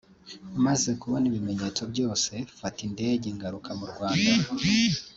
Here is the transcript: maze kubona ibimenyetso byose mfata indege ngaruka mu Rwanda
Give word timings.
maze 0.65 0.89
kubona 1.01 1.25
ibimenyetso 1.31 1.81
byose 1.91 2.31
mfata 2.55 2.79
indege 2.87 3.27
ngaruka 3.37 3.71
mu 3.79 3.85
Rwanda 3.91 4.31